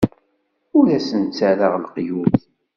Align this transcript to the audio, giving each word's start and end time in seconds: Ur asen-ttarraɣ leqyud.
Ur 0.77 0.87
asen-ttarraɣ 0.97 1.73
leqyud. 1.83 2.37